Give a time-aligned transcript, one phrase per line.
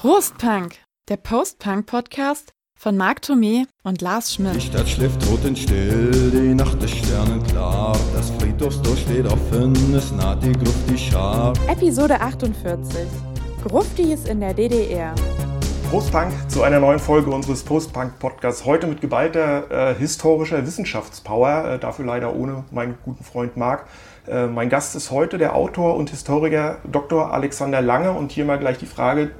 [0.00, 0.76] Prostpunk,
[1.08, 4.56] der Post-Punk-Podcast von Marc Thomé und Lars Schmidt.
[4.56, 7.98] Die Stadt schläft totenstill, die Nacht ist sternenklar.
[8.14, 11.52] Das Friedhofstor steht offen, es naht die Gruft, die Schar.
[11.68, 13.06] Episode 48.
[13.64, 15.14] Gruftis in der DDR.
[15.90, 18.64] Postpunk zu einer neuen Folge unseres Postpunk-Podcasts.
[18.64, 23.86] Heute mit geballter äh, historischer Wissenschaftspower, äh, dafür leider ohne meinen guten Freund Marc.
[24.30, 27.32] Äh, mein Gast ist heute der Autor und Historiker Dr.
[27.32, 29.32] Alexander Lange und hier mal gleich die Frage,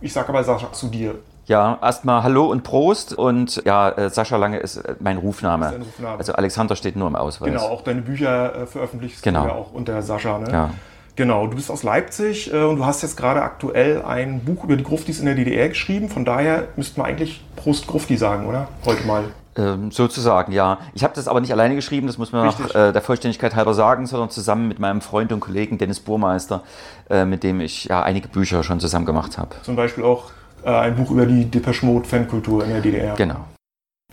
[0.00, 1.16] ich sage aber Sascha zu dir.
[1.46, 5.66] Ja, erstmal Hallo und Prost und ja, äh, Sascha Lange ist äh, mein Rufname.
[5.66, 6.18] Ist Rufname.
[6.18, 7.50] Also Alexander steht nur im Ausweis.
[7.50, 9.42] Genau, auch deine Bücher äh, veröffentlichst Genau.
[9.42, 10.38] du ja auch unter Sascha.
[10.38, 10.50] Ne?
[10.50, 10.70] Ja.
[11.14, 14.76] Genau, du bist aus Leipzig äh, und du hast jetzt gerade aktuell ein Buch über
[14.76, 16.08] die Gruftis in der DDR geschrieben.
[16.08, 18.68] Von daher müssten wir eigentlich Prost Grufti sagen, oder?
[18.86, 19.24] Heute mal.
[19.54, 20.78] Ähm, sozusagen, ja.
[20.94, 22.74] Ich habe das aber nicht alleine geschrieben, das muss man Richtig.
[22.74, 26.62] äh, der Vollständigkeit halber sagen, sondern zusammen mit meinem Freund und Kollegen Dennis Burmeister,
[27.10, 29.50] äh, mit dem ich ja einige Bücher schon zusammen gemacht habe.
[29.62, 30.30] Zum Beispiel auch
[30.64, 33.14] äh, ein Buch über die Depeche Mode Fankultur in der DDR.
[33.14, 33.44] Genau.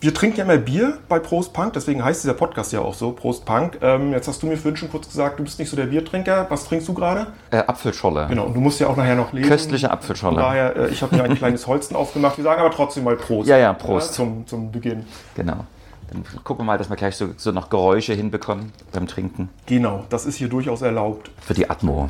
[0.02, 3.11] Wir trinken ja immer Bier bei Prost Punk, deswegen heißt dieser Podcast ja auch so,
[3.11, 3.80] Prost Punk.
[3.81, 6.45] Ähm, jetzt hast du mir vorhin schon kurz gesagt, du bist nicht so der Biertrinker.
[6.50, 7.28] Was trinkst du gerade?
[7.52, 8.28] Äh, Apfelschorle.
[8.30, 9.50] Genau, und du musst ja auch nachher noch lesen.
[9.50, 10.38] Köstliche Von Apfelschorle.
[10.38, 12.38] daher, äh, ich habe mir ein kleines Holzen aufgemacht.
[12.38, 13.50] Wir sagen aber trotzdem mal Prost.
[13.50, 14.14] Ja, ja, Prost.
[14.14, 15.06] zum, zum Beginn.
[15.36, 15.66] Genau.
[16.11, 19.50] Dann gucken wir mal, dass wir gleich so, so noch Geräusche hinbekommen beim Trinken.
[19.66, 21.30] Genau, das ist hier durchaus erlaubt.
[21.41, 22.09] Für die Atmo.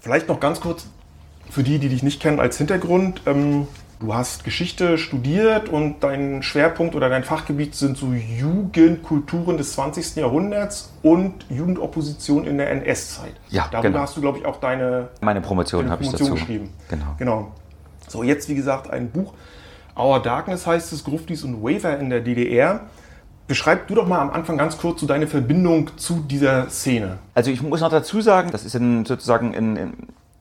[0.00, 0.86] Vielleicht noch ganz kurz
[1.50, 3.22] für die, die dich nicht kennen, als Hintergrund.
[3.26, 3.68] Ähm,
[4.00, 10.16] du hast Geschichte studiert und dein Schwerpunkt oder dein Fachgebiet sind so Jugendkulturen des 20.
[10.16, 13.32] Jahrhunderts und Jugendopposition in der NS-Zeit.
[13.48, 14.00] Ja, Darüber genau.
[14.00, 16.30] hast du, glaube ich, auch deine, Meine Promotion habe ich dazu.
[16.32, 16.70] geschrieben.
[16.88, 17.04] Genau.
[17.18, 17.52] Genau.
[18.06, 19.34] So, jetzt wie gesagt ein Buch.
[19.96, 22.82] Our Darkness heißt es, Gruftis und Waver in der DDR.
[23.48, 27.18] Beschreib du doch mal am Anfang ganz kurz so deine Verbindung zu dieser Szene.
[27.34, 29.92] Also ich muss noch dazu sagen, das ist ein, sozusagen ein- ein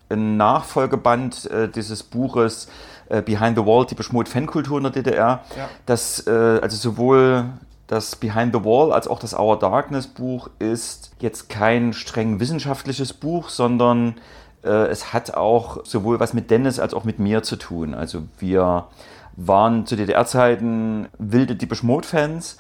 [0.10, 2.68] Nachfolgeband äh, dieses Buches
[3.10, 5.44] äh, Behind the Wall, die Beschmut Fankultur in der DDR.
[5.56, 5.70] Ja.
[5.86, 7.45] Das, äh, also sowohl
[7.88, 13.14] das Behind the Wall als auch das Our Darkness Buch ist jetzt kein streng wissenschaftliches
[13.14, 14.16] Buch, sondern
[14.64, 17.94] äh, es hat auch sowohl was mit Dennis als auch mit mir zu tun.
[17.94, 18.88] Also wir
[19.38, 22.58] waren zu DDR-Zeiten wilde Depeche Mode-Fans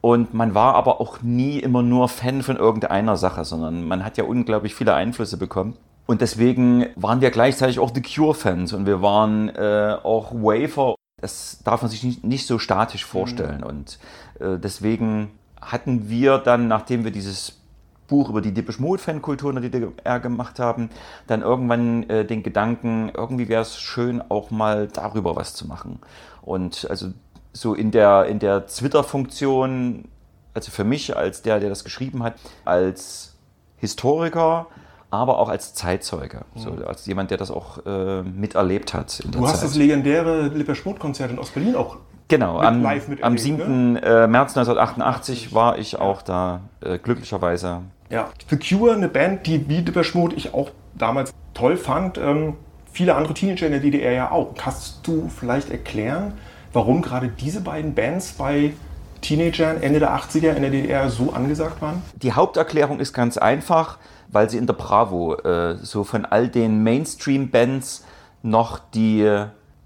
[0.00, 4.16] und man war aber auch nie immer nur Fan von irgendeiner Sache, sondern man hat
[4.16, 5.76] ja unglaublich viele Einflüsse bekommen.
[6.06, 10.96] Und deswegen waren wir gleichzeitig auch The Cure-Fans und wir waren äh, auch Wafer.
[11.20, 13.62] Das darf man sich nicht, nicht so statisch vorstellen.
[13.62, 13.98] Und
[14.40, 17.60] äh, deswegen hatten wir dann, nachdem wir dieses
[18.08, 20.90] Buch über die Depeche Mode Fankultur in der DDR gemacht haben,
[21.26, 26.00] dann irgendwann äh, den Gedanken, irgendwie wäre es schön, auch mal darüber was zu machen.
[26.42, 27.12] Und also
[27.52, 30.08] so in der, in der Twitter-Funktion,
[30.54, 32.34] also für mich als der, der das geschrieben hat,
[32.64, 33.36] als
[33.78, 34.66] Historiker,
[35.10, 39.56] aber auch als Zeitzeuge, so als jemand, der das auch äh, miterlebt hat Du hast
[39.60, 39.64] Zeit.
[39.64, 41.96] das legendäre Lipper-Schmut-Konzert in Ostberlin auch
[42.28, 43.38] Genau, mit am, live miterlebt, am ne?
[43.40, 43.96] 7.
[43.96, 47.80] äh, März 1988 war ich auch da, äh, glücklicherweise.
[48.08, 48.28] Ja.
[48.48, 49.84] The Cure, eine Band, die wie
[50.14, 52.18] Mode ich auch damals toll fand.
[52.18, 52.54] Ähm,
[52.92, 54.54] viele andere Teenager in der DDR ja auch.
[54.56, 56.34] Kannst du vielleicht erklären,
[56.72, 58.74] warum gerade diese beiden Bands bei
[59.22, 62.02] Teenagern Ende der 80er in der DDR so angesagt waren?
[62.14, 63.98] Die Haupterklärung ist ganz einfach,
[64.32, 68.04] weil sie in der Bravo äh, so von all den Mainstream-Bands
[68.42, 69.28] noch die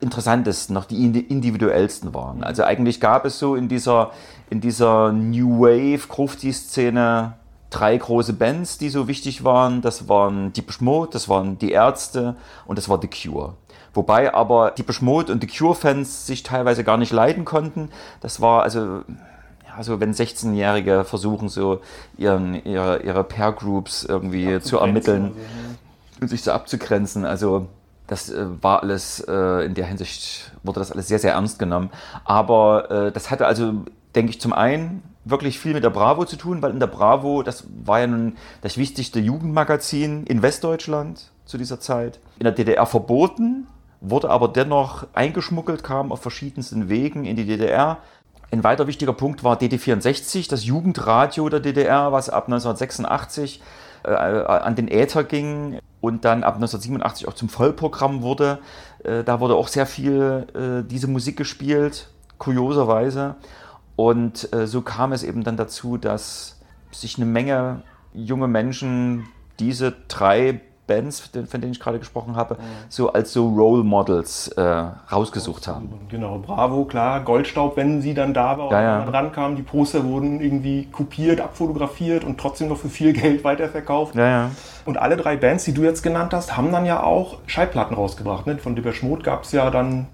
[0.01, 2.45] interessantesten, noch die indi- individuellsten waren.
[2.45, 4.11] Also eigentlich gab es so in dieser,
[4.51, 7.35] in dieser New Wave, Grufti-Szene
[7.71, 9.81] drei große Bands, die so wichtig waren.
[9.81, 13.55] Das waren Depeche Mode, das waren die Ärzte und das war The Cure.
[13.95, 17.89] Wobei aber Depeche Mode und The Cure-Fans sich teilweise gar nicht leiden konnten.
[18.21, 19.03] Das war also
[19.77, 21.81] also wenn 16-Jährige versuchen, so
[22.17, 25.33] ihren, ihre, ihre Pair-Groups irgendwie zu ermitteln
[26.21, 27.25] und sich so abzugrenzen.
[27.25, 27.69] Also
[28.07, 31.91] das äh, war alles, äh, in der Hinsicht wurde das alles sehr, sehr ernst genommen.
[32.25, 36.37] Aber äh, das hatte also, denke ich, zum einen wirklich viel mit der Bravo zu
[36.37, 41.57] tun, weil in der Bravo, das war ja nun das wichtigste Jugendmagazin in Westdeutschland zu
[41.57, 43.67] dieser Zeit, in der DDR verboten,
[44.01, 47.99] wurde aber dennoch eingeschmuggelt, kam auf verschiedensten Wegen in die DDR.
[48.55, 53.61] Ein weiter wichtiger Punkt war DD64, das Jugendradio der DDR, was ab 1986
[54.05, 58.61] äh, an den Äther ging und dann ab 1987 auch zum Vollprogramm wurde.
[59.03, 63.35] Äh, da wurde auch sehr viel äh, diese Musik gespielt, kurioserweise.
[63.97, 66.61] Und äh, so kam es eben dann dazu, dass
[66.93, 69.27] sich eine Menge junge Menschen
[69.59, 72.57] diese drei Bands, von denen ich gerade gesprochen habe,
[72.89, 75.93] so als so Role Models äh, rausgesucht haben.
[76.09, 79.05] Genau, Bravo, klar, Goldstaub, wenn sie dann da war und Ja, ja.
[79.05, 84.15] rankam, die Poster wurden irgendwie kopiert, abfotografiert und trotzdem noch für viel Geld weiterverkauft.
[84.15, 84.51] Ja, ja.
[84.85, 88.47] Und alle drei Bands, die du jetzt genannt hast, haben dann ja auch Schallplatten rausgebracht.
[88.47, 88.59] Ne?
[88.59, 90.07] Von Depeche Mode gab es ja dann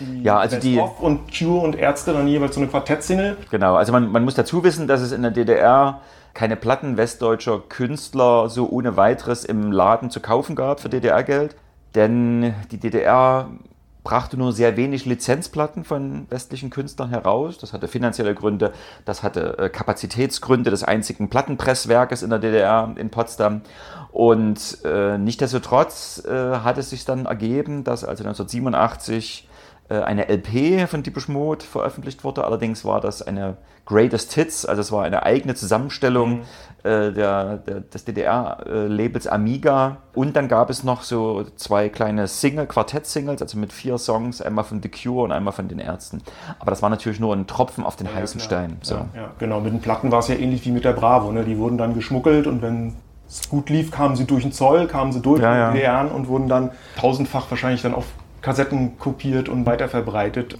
[0.00, 3.36] die Ja, also Best die- of und Cure und Ärzte dann jeweils so eine Quartettsingle.
[3.50, 6.00] Genau, also man, man muss dazu wissen, dass es in der DDR
[6.34, 11.56] keine Platten westdeutscher Künstler so ohne weiteres im Laden zu kaufen gab für DDR-Geld.
[11.94, 13.48] Denn die DDR
[14.02, 17.58] brachte nur sehr wenig Lizenzplatten von westlichen Künstlern heraus.
[17.58, 18.72] Das hatte finanzielle Gründe,
[19.04, 23.60] das hatte äh, Kapazitätsgründe des einzigen Plattenpresswerkes in der DDR in Potsdam.
[24.10, 26.32] Und äh, nichtsdestotrotz äh,
[26.64, 29.51] hat es sich dann ergeben, dass also 1987 äh,
[30.00, 32.44] eine LP von Deepish Mode veröffentlicht wurde.
[32.44, 36.42] Allerdings war das eine Greatest Hits, also es war eine eigene Zusammenstellung
[36.84, 39.98] äh, der, der, des DDR-Labels Amiga.
[40.14, 44.64] Und dann gab es noch so zwei kleine Single, Quartett-Singles, also mit vier Songs, einmal
[44.64, 46.22] von The Cure und einmal von den Ärzten.
[46.58, 48.64] Aber das war natürlich nur ein Tropfen auf den heißen klar.
[48.64, 48.78] Stein.
[48.82, 48.94] So.
[48.94, 49.60] Ja, ja, genau.
[49.60, 51.32] Mit den Platten war es ja ähnlich wie mit der Bravo.
[51.32, 51.44] Ne?
[51.44, 52.94] Die wurden dann geschmuggelt und wenn
[53.28, 55.66] es gut lief, kamen sie durch den Zoll, kamen sie durch Ja, ja.
[55.68, 58.06] mit DDR und wurden dann tausendfach wahrscheinlich dann auf
[58.42, 60.58] Kassetten kopiert und weiterverbreitet.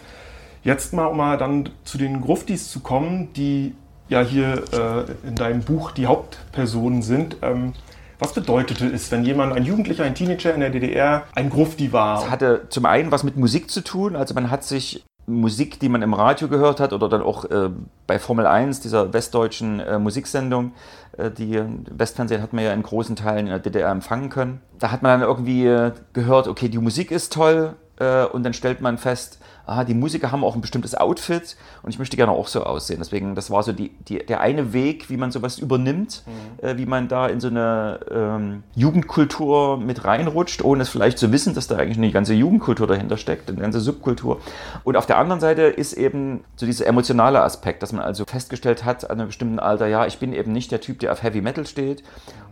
[0.65, 3.75] Jetzt mal, um mal dann zu den Gruftis zu kommen, die
[4.09, 7.37] ja hier äh, in deinem Buch die Hauptpersonen sind.
[7.43, 7.73] Ähm,
[8.19, 12.23] was bedeutete es, wenn jemand, ein Jugendlicher, ein Teenager in der DDR, ein Grufti war?
[12.23, 15.89] Es hatte zum einen was mit Musik zu tun, also man hat sich Musik, die
[15.89, 17.71] man im Radio gehört hat oder dann auch äh,
[18.07, 20.73] bei Formel 1, dieser westdeutschen äh, Musiksendung,
[21.17, 24.61] äh, die Westfernsehen hat man ja in großen Teilen in der DDR empfangen können.
[24.79, 28.53] Da hat man dann irgendwie äh, gehört, okay, die Musik ist toll äh, und dann
[28.53, 32.33] stellt man fest, aha, die Musiker haben auch ein bestimmtes Outfit und ich möchte gerne
[32.33, 32.99] auch so aussehen.
[32.99, 36.25] Deswegen, das war so die, die, der eine Weg, wie man sowas übernimmt,
[36.61, 41.33] äh, wie man da in so eine ähm, Jugendkultur mit reinrutscht, ohne es vielleicht zu
[41.33, 44.41] wissen, dass da eigentlich eine ganze Jugendkultur dahinter steckt, eine ganze Subkultur.
[44.85, 48.85] Und auf der anderen Seite ist eben so dieser emotionale Aspekt, dass man also festgestellt
[48.85, 51.41] hat an einem bestimmten Alter, ja, ich bin eben nicht der Typ, der auf Heavy
[51.41, 52.03] Metal steht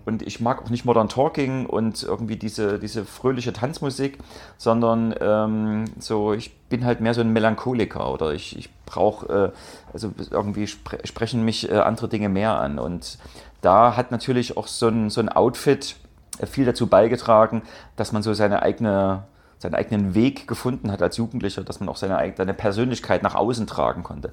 [0.05, 4.19] und ich mag auch nicht Modern Talking und irgendwie diese, diese fröhliche Tanzmusik,
[4.57, 9.93] sondern ähm, so, ich bin halt mehr so ein Melancholiker oder ich, ich brauche, äh,
[9.93, 12.79] also irgendwie spre sprechen mich äh, andere Dinge mehr an.
[12.79, 13.19] Und
[13.61, 15.97] da hat natürlich auch so ein, so ein Outfit
[16.39, 17.61] äh, viel dazu beigetragen,
[17.97, 19.25] dass man so seine eigene
[19.59, 23.67] seinen eigenen Weg gefunden hat als Jugendlicher, dass man auch seine, seine Persönlichkeit nach außen
[23.67, 24.33] tragen konnte.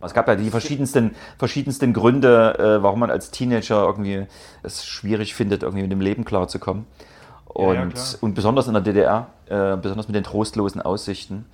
[0.00, 4.26] Es gab ja die verschiedensten, verschiedensten Gründe, äh, warum man als Teenager irgendwie
[4.64, 6.86] es schwierig findet, irgendwie mit dem Leben klarzukommen.
[7.46, 8.04] Und, ja, klar.
[8.20, 11.46] und besonders in der DDR, äh, besonders mit den trostlosen Aussichten.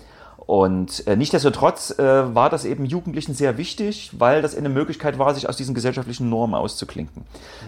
[0.51, 5.33] Und äh, nichtsdestotrotz äh, war das eben Jugendlichen sehr wichtig, weil das eine Möglichkeit war,
[5.33, 7.23] sich aus diesen gesellschaftlichen Normen auszuklinken.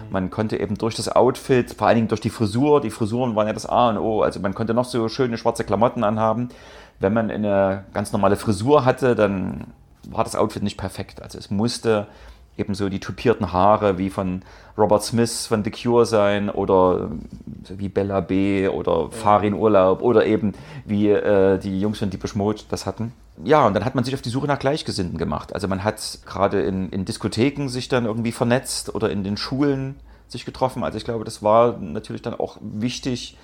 [0.09, 3.47] Man konnte eben durch das Outfit, vor allen Dingen durch die Frisur, die Frisuren waren
[3.47, 6.49] ja das A und O, also man konnte noch so schöne schwarze Klamotten anhaben.
[6.99, 9.67] Wenn man eine ganz normale Frisur hatte, dann
[10.09, 11.21] war das Outfit nicht perfekt.
[11.21, 12.07] Also es musste
[12.57, 14.43] eben so die tupierten Haare wie von
[14.77, 17.11] Robert Smith von The Cure sein oder
[17.63, 18.67] so wie Bella B.
[18.67, 20.53] oder Farin Urlaub oder eben
[20.85, 23.13] wie äh, die Jungs von Deepish Mode das hatten.
[23.43, 25.53] Ja, und dann hat man sich auf die Suche nach Gleichgesinnten gemacht.
[25.53, 29.95] Also man hat gerade in, in Diskotheken sich dann irgendwie vernetzt oder in den Schulen
[30.27, 30.83] sich getroffen.
[30.83, 33.37] Also ich glaube, das war natürlich dann auch wichtig, äh,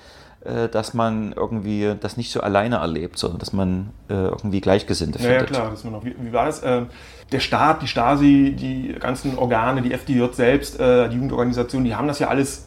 [0.71, 5.25] dass man irgendwie das nicht so alleine erlebt, sondern dass man äh, irgendwie Gleichgesinnte Ja,
[5.25, 5.50] ja findet.
[5.50, 6.62] klar, dass man auch, wie, wie war das?
[6.63, 6.88] Ähm,
[7.31, 12.07] der Staat, die Stasi, die ganzen Organe, die FDJ selbst, äh, die Jugendorganisation, die haben
[12.07, 12.65] das ja alles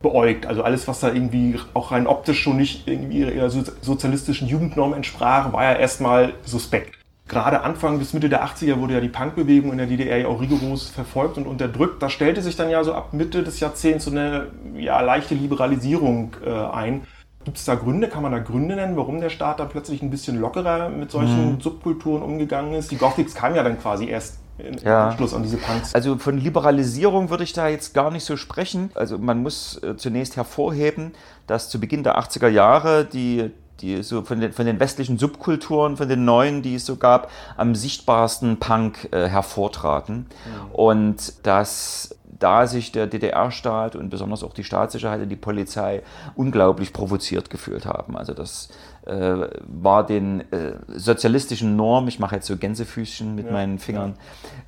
[0.00, 0.46] beäugt.
[0.46, 4.94] Also alles, was da irgendwie auch rein optisch schon nicht irgendwie ihrer so- sozialistischen Jugendnorm
[4.94, 6.99] entsprach, war ja erstmal suspekt.
[7.30, 10.40] Gerade Anfang bis Mitte der 80er wurde ja die Punkbewegung in der DDR ja auch
[10.40, 12.02] rigoros verfolgt und unterdrückt.
[12.02, 16.32] Da stellte sich dann ja so ab Mitte des Jahrzehnts so eine ja, leichte Liberalisierung
[16.44, 17.02] äh, ein.
[17.44, 20.10] Gibt es da Gründe, kann man da Gründe nennen, warum der Staat da plötzlich ein
[20.10, 21.60] bisschen lockerer mit solchen Mhm.
[21.60, 22.90] Subkulturen umgegangen ist?
[22.90, 25.08] Die Gothics kamen ja dann quasi erst im Ja.
[25.08, 25.94] Anschluss an diese Punks.
[25.94, 28.90] Also von Liberalisierung würde ich da jetzt gar nicht so sprechen.
[28.94, 31.12] Also man muss äh, zunächst hervorheben,
[31.46, 35.96] dass zu Beginn der 80er Jahre die, die so von den, von den westlichen Subkulturen,
[35.96, 40.26] von den neuen, die es so gab, am sichtbarsten Punk äh, hervortraten.
[40.72, 46.02] Und dass da sich der DDR-Staat und besonders auch die Staatssicherheit und die Polizei
[46.34, 48.16] unglaublich provoziert gefühlt haben.
[48.16, 48.70] Also das
[49.06, 54.14] äh, war den äh, sozialistischen Normen, ich mache jetzt so Gänsefüßchen mit meinen Fingern,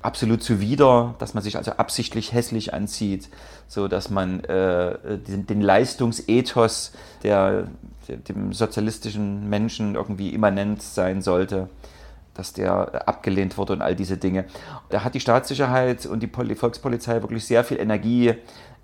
[0.01, 3.29] absolut zuwider, dass man sich also absichtlich hässlich anzieht,
[3.67, 7.67] so dass man äh, den, den Leistungsethos, der,
[8.07, 11.69] der dem sozialistischen Menschen irgendwie immanent sein sollte,
[12.33, 14.45] dass der abgelehnt wurde und all diese Dinge.
[14.89, 18.33] Da hat die Staatssicherheit und die Poli Volkspolizei wirklich sehr viel Energie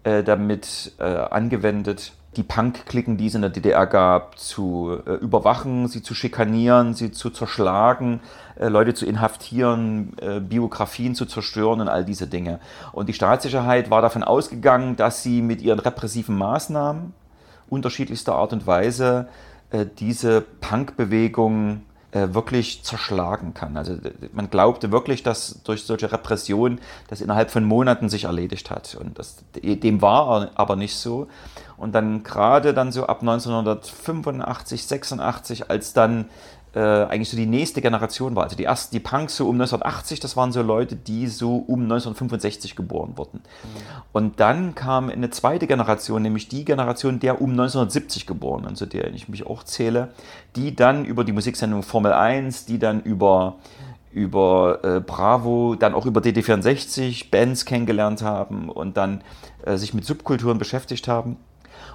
[0.04, 5.88] äh, damit äh, angewendet, die Punk-Klicken, die es in der DDR gab, zu äh, überwachen,
[5.88, 8.20] sie zu schikanieren, sie zu zerschlagen,
[8.56, 12.60] äh, Leute zu inhaftieren, äh, Biografien zu zerstören und all diese Dinge.
[12.92, 17.14] Und die Staatssicherheit war davon ausgegangen, dass sie mit ihren repressiven Maßnahmen
[17.68, 19.28] unterschiedlichster Art und Weise
[19.72, 23.78] äh, diese Punk-Bewegung äh, wirklich zerschlagen kann.
[23.78, 23.98] Also
[24.34, 28.98] man glaubte wirklich, dass durch solche Repressionen das innerhalb von Monaten sich erledigt hat.
[29.00, 31.28] Und das, dem war aber nicht so.
[31.78, 36.26] Und dann gerade dann so ab 1985, 86, als dann
[36.76, 38.44] äh, eigentlich so die nächste Generation war.
[38.44, 41.84] Also die ersten, die Punks so um 1980, das waren so Leute, die so um
[41.84, 43.40] 1965 geboren wurden.
[43.40, 44.02] Mhm.
[44.12, 49.14] Und dann kam eine zweite Generation, nämlich die Generation der um 1970 geborenen, zu der
[49.14, 50.10] ich mich auch zähle,
[50.56, 53.56] die dann über die Musiksendung Formel 1, die dann über
[54.12, 59.22] über äh, Bravo, dann auch über DD64 Bands kennengelernt haben und dann
[59.64, 61.38] äh, sich mit Subkulturen beschäftigt haben.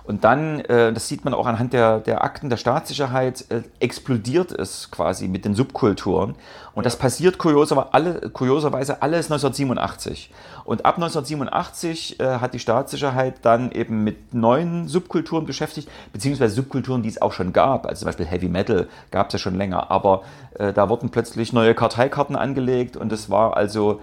[0.07, 4.53] Und dann, äh, das sieht man auch anhand der, der Akten der Staatssicherheit, äh, explodiert
[4.53, 6.35] es quasi mit den Subkulturen.
[6.75, 10.31] Und das passiert kurioserweise, alle, kurioserweise alles 1987.
[10.65, 17.03] Und ab 1987 äh, hat die Staatssicherheit dann eben mit neuen Subkulturen beschäftigt, beziehungsweise Subkulturen,
[17.03, 17.87] die es auch schon gab.
[17.87, 19.91] Also zum Beispiel Heavy Metal gab es ja schon länger.
[19.91, 20.23] Aber
[20.57, 24.01] da wurden plötzlich neue Karteikarten angelegt und es war also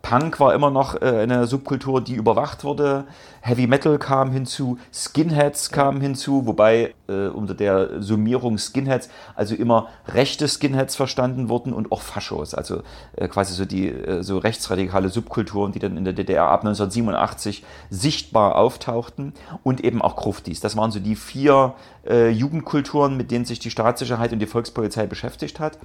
[0.00, 3.04] Punk war immer noch äh, eine Subkultur, die überwacht wurde.
[3.42, 9.88] Heavy Metal kam hinzu, Skinheads kamen hinzu, wobei äh, unter der Summierung Skinheads also immer
[10.06, 12.82] rechte Skinheads verstanden wurden und auch Faschos, also
[13.16, 17.64] äh, quasi so die äh, so rechtsradikale Subkulturen, die dann in der DDR ab 1987
[17.90, 20.60] sichtbar auftauchten und eben auch Gruftis.
[20.60, 21.74] Das waren so die vier
[22.06, 25.78] äh, Jugendkulturen, mit denen sich die Staatssicherheit und die Volkspolizei beschäftigt hat.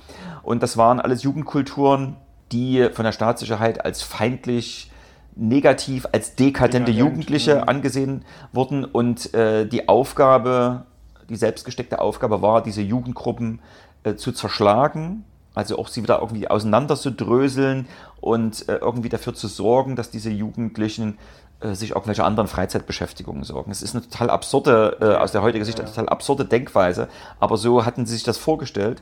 [0.43, 2.15] Und das waren alles Jugendkulturen,
[2.51, 4.91] die von der Staatssicherheit als feindlich,
[5.35, 7.63] negativ, als dekadente Dekadent, Jugendliche ja.
[7.63, 8.85] angesehen wurden.
[8.85, 10.85] Und äh, die Aufgabe,
[11.29, 13.59] die selbstgesteckte Aufgabe war, diese Jugendgruppen
[14.03, 15.23] äh, zu zerschlagen,
[15.53, 17.87] also auch sie wieder irgendwie auseinanderzudröseln
[18.21, 21.17] und äh, irgendwie dafür zu sorgen, dass diese Jugendlichen
[21.59, 23.71] äh, sich irgendwelche anderen Freizeitbeschäftigungen sorgen.
[23.71, 27.07] Es ist eine total absurde, äh, aus der heutigen Sicht eine total absurde Denkweise,
[27.39, 29.01] aber so hatten sie sich das vorgestellt.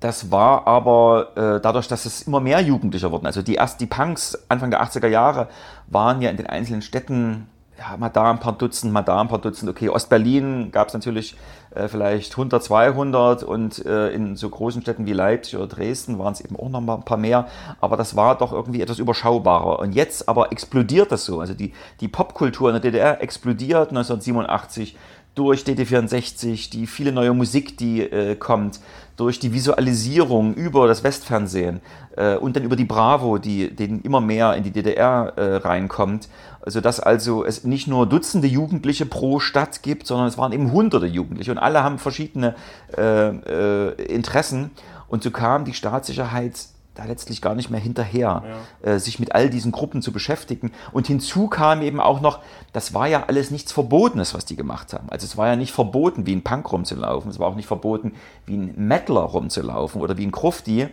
[0.00, 3.26] Das war aber äh, dadurch, dass es immer mehr Jugendlicher wurden.
[3.26, 5.48] Also die erst die Punks Anfang der 80er Jahre
[5.86, 7.46] waren ja in den einzelnen Städten
[7.78, 9.70] ja, mal da ein paar Dutzend, mal da ein paar Dutzend.
[9.70, 11.36] Okay, Ostberlin gab es natürlich
[11.74, 16.32] äh, vielleicht 100, 200 und äh, in so großen Städten wie Leipzig oder Dresden waren
[16.32, 17.48] es eben auch noch mal ein paar mehr.
[17.80, 19.80] Aber das war doch irgendwie etwas überschaubarer.
[19.80, 21.40] Und jetzt aber explodiert das so.
[21.40, 24.96] Also die, die Popkultur in der DDR explodiert 1987
[25.34, 28.80] durch DD64, die viele neue Musik, die äh, kommt,
[29.16, 31.80] durch die Visualisierung über das Westfernsehen
[32.16, 36.28] äh, und dann über die Bravo, die denen immer mehr in die DDR äh, reinkommt,
[36.62, 40.72] also dass also es nicht nur Dutzende Jugendliche pro Stadt gibt, sondern es waren eben
[40.72, 42.54] Hunderte Jugendliche und alle haben verschiedene
[42.96, 44.70] äh, äh Interessen.
[45.06, 46.54] Und so kam die Staatssicherheit
[46.94, 48.42] da letztlich gar nicht mehr hinterher,
[48.82, 48.92] ja.
[48.92, 50.72] äh, sich mit all diesen Gruppen zu beschäftigen.
[50.92, 52.40] Und hinzu kam eben auch noch,
[52.72, 55.08] das war ja alles nichts Verbotenes, was die gemacht haben.
[55.10, 58.12] Also es war ja nicht verboten, wie ein Punk rumzulaufen, es war auch nicht verboten,
[58.46, 60.88] wie ein Metaler rumzulaufen oder wie ein Krufti.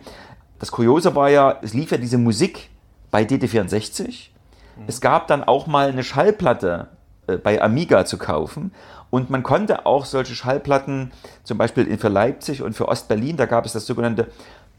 [0.58, 2.70] Das Kuriose war ja, es lief ja diese Musik
[3.10, 4.06] bei DD64.
[4.08, 4.82] Mhm.
[4.86, 6.88] Es gab dann auch mal eine Schallplatte
[7.28, 8.72] äh, bei Amiga zu kaufen.
[9.10, 11.12] Und man konnte auch solche Schallplatten,
[11.44, 14.28] zum Beispiel für Leipzig und für Ostberlin, da gab es das sogenannte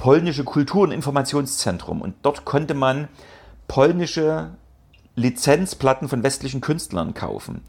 [0.03, 2.01] polnische Kultur- und Informationszentrum.
[2.01, 3.07] Und dort konnte man
[3.69, 4.49] polnische
[5.15, 7.61] Lizenzplatten von westlichen Künstlern kaufen.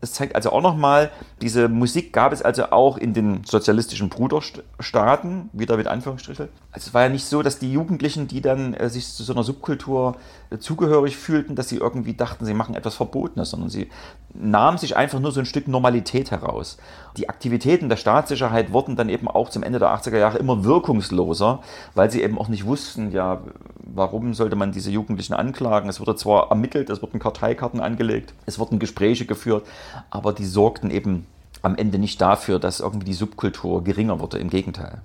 [0.00, 1.10] Das zeigt also auch nochmal,
[1.42, 6.48] diese Musik gab es also auch in den sozialistischen Bruderstaaten, wieder mit Anführungsstrichen.
[6.70, 9.34] Also es war ja nicht so, dass die Jugendlichen, die dann äh, sich zu so
[9.34, 10.16] einer Subkultur
[10.58, 13.90] zugehörig fühlten, dass sie irgendwie dachten, sie machen etwas Verbotenes, sondern sie
[14.34, 16.78] nahmen sich einfach nur so ein Stück Normalität heraus.
[17.16, 21.60] Die Aktivitäten der Staatssicherheit wurden dann eben auch zum Ende der 80er Jahre immer wirkungsloser,
[21.94, 23.42] weil sie eben auch nicht wussten, ja,
[23.82, 25.88] warum sollte man diese Jugendlichen anklagen?
[25.88, 29.66] Es wurde zwar ermittelt, es wurden Karteikarten angelegt, es wurden Gespräche geführt,
[30.10, 31.26] aber die sorgten eben
[31.60, 34.38] am Ende nicht dafür, dass irgendwie die Subkultur geringer wurde.
[34.38, 35.00] Im Gegenteil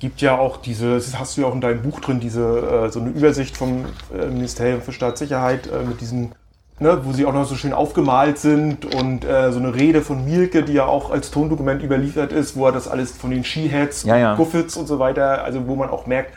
[0.00, 2.90] gibt ja auch diese, das hast du ja auch in deinem Buch drin, diese äh,
[2.90, 6.32] so eine Übersicht vom äh, Ministerium für Staatssicherheit äh, mit diesen,
[6.80, 10.24] ne, wo sie auch noch so schön aufgemalt sind und äh, so eine Rede von
[10.24, 14.04] Mielke, die ja auch als Tondokument überliefert ist, wo er das alles von den Skiheads,
[14.04, 14.34] ja, ja.
[14.36, 16.34] Guffits und so weiter, also wo man auch merkt,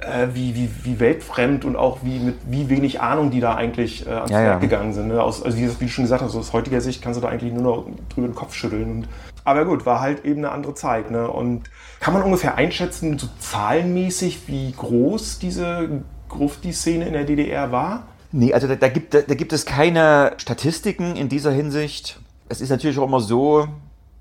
[0.00, 4.06] äh, wie, wie, wie weltfremd und auch wie mit wie wenig Ahnung die da eigentlich
[4.06, 4.58] äh, ans ja, Werk ja.
[4.58, 5.08] gegangen sind.
[5.08, 5.22] Ne?
[5.22, 7.52] Aus, also wie, wie, du schon gesagt hast, aus heutiger Sicht kannst du da eigentlich
[7.52, 8.90] nur noch drüber den Kopf schütteln.
[8.90, 9.08] Und,
[9.44, 11.10] aber gut, war halt eben eine andere Zeit.
[11.10, 11.28] Ne?
[11.28, 11.70] Und
[12.00, 18.04] kann man ungefähr einschätzen, so zahlenmäßig, wie groß diese Grufti-Szene in der DDR war?
[18.32, 22.20] Nee, also da, da, gibt, da, da gibt es keine Statistiken in dieser Hinsicht.
[22.48, 23.66] Es ist natürlich auch immer so,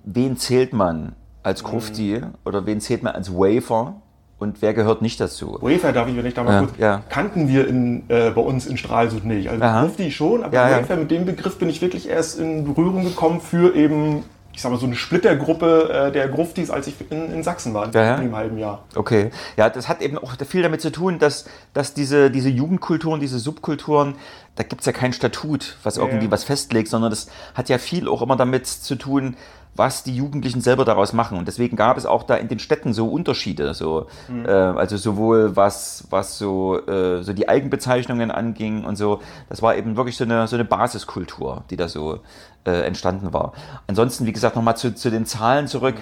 [0.04, 1.14] wen zählt man
[1.44, 3.96] als Grufti oder wen zählt man als Wafer
[4.38, 5.58] und wer gehört nicht dazu?
[5.62, 7.02] Wafer, darf ich, wenn ich da mal Ja, kurz, ja.
[7.10, 9.50] kannten wir in, äh, bei uns in Stralsund nicht.
[9.50, 9.84] Also Aha.
[9.84, 10.80] Grufti schon, aber ja.
[10.80, 14.24] Wafer, mit dem Begriff bin ich wirklich erst in Berührung gekommen für eben,
[14.54, 17.86] ich sag mal, so eine Splittergruppe äh, der Gruftis, als ich in, in Sachsen war,
[17.86, 18.16] in Ja, ja.
[18.16, 18.84] einem halben Jahr.
[18.96, 19.32] Okay.
[19.58, 23.40] Ja, das hat eben auch viel damit zu tun, dass, dass diese, diese Jugendkulturen, diese
[23.40, 24.16] Subkulturen,
[24.56, 26.32] da gibt es ja kein Statut, was irgendwie ja.
[26.32, 29.36] was festlegt, sondern das hat ja viel auch immer damit zu tun,
[29.76, 31.38] was die Jugendlichen selber daraus machen.
[31.38, 33.74] Und deswegen gab es auch da in den Städten so Unterschiede.
[33.74, 34.46] So, Mhm.
[34.46, 39.22] äh, also sowohl was, was so, äh, so die Eigenbezeichnungen anging und so.
[39.50, 42.20] Das war eben wirklich so eine, so eine Basiskultur, die da so
[42.66, 43.54] äh, entstanden war.
[43.88, 45.96] Ansonsten, wie gesagt, nochmal zu, zu den Zahlen zurück.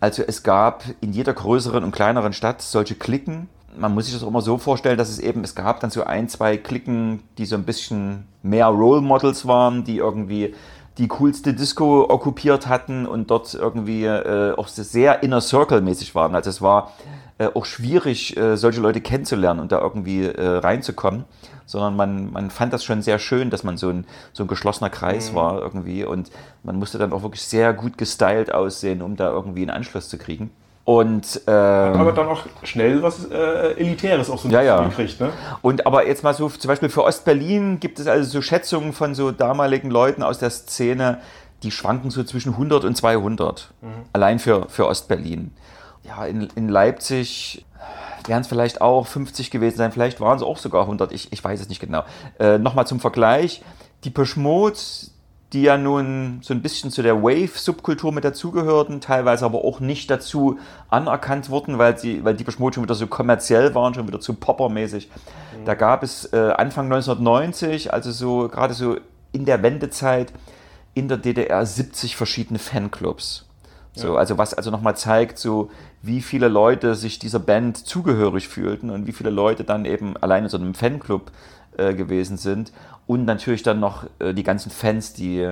[0.00, 3.48] Also es gab in jeder größeren und kleineren Stadt solche Klicken.
[3.76, 6.04] Man muss sich das auch immer so vorstellen, dass es eben, es gab dann so
[6.04, 10.54] ein, zwei Klicken, die so ein bisschen mehr Role Models waren, die irgendwie
[10.98, 16.34] die coolste Disco okkupiert hatten und dort irgendwie äh, auch sehr inner Circle mäßig waren.
[16.34, 16.92] Also es war
[17.38, 21.24] äh, auch schwierig, äh, solche Leute kennenzulernen und da irgendwie äh, reinzukommen,
[21.66, 24.90] sondern man, man fand das schon sehr schön, dass man so ein, so ein geschlossener
[24.90, 26.30] Kreis war irgendwie und
[26.64, 30.18] man musste dann auch wirklich sehr gut gestylt aussehen, um da irgendwie einen Anschluss zu
[30.18, 30.50] kriegen.
[30.88, 34.80] Und, ähm, Aber dann auch schnell was äh, Elitäres auch so ein Ja, ja.
[34.80, 35.32] bisschen gekriegt, ne?
[35.60, 39.14] Und aber jetzt mal so, zum Beispiel für Ostberlin gibt es also so Schätzungen von
[39.14, 41.18] so damaligen Leuten aus der Szene,
[41.62, 43.70] die schwanken so zwischen 100 und 200.
[44.14, 45.52] Allein für, für Ostberlin.
[46.04, 47.66] Ja, in, in Leipzig
[48.26, 51.44] wären es vielleicht auch 50 gewesen sein, vielleicht waren es auch sogar 100, ich, ich
[51.44, 52.04] weiß es nicht genau.
[52.40, 53.62] Äh, Nochmal zum Vergleich,
[54.04, 54.78] die Peschmod,
[55.52, 60.10] die ja nun so ein bisschen zu der Wave-Subkultur mit dazugehörten, teilweise aber auch nicht
[60.10, 60.58] dazu
[60.90, 64.34] anerkannt wurden, weil, sie, weil die Peschmod schon wieder so kommerziell waren, schon wieder zu
[64.34, 65.10] poppermäßig.
[65.64, 68.98] Da gab es äh, Anfang 1990, also so gerade so
[69.32, 70.32] in der Wendezeit,
[70.94, 73.46] in der DDR 70 verschiedene Fanclubs.
[73.94, 75.70] So, also was also nochmal zeigt, so
[76.02, 80.44] wie viele Leute sich dieser Band zugehörig fühlten und wie viele Leute dann eben allein
[80.44, 81.32] in so einem Fanclub
[81.76, 82.72] äh, gewesen sind.
[83.08, 85.50] Und natürlich dann noch äh, die ganzen Fans, die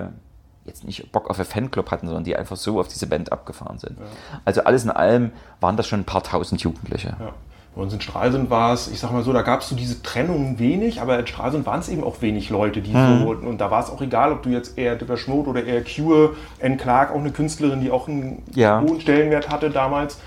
[0.66, 3.78] jetzt nicht Bock auf einen Fanclub hatten, sondern die einfach so auf diese Band abgefahren
[3.78, 3.96] sind.
[4.44, 7.16] Also alles in allem waren das schon ein paar tausend Jugendliche.
[7.18, 7.32] Ja.
[7.74, 10.02] Bei uns in Stralsund war es, ich sag mal so, da gab es so diese
[10.02, 13.70] Trennung wenig, aber in Stralsund waren es eben auch wenig Leute, die so, und da
[13.70, 17.10] war es auch egal, ob du jetzt eher Depeche Mode oder eher Cure, Anne Clark,
[17.10, 18.80] auch eine Künstlerin, die auch einen Ja.
[18.80, 20.18] hohen Stellenwert hatte damals